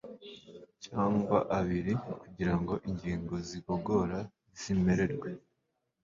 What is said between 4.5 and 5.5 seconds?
ziremerewe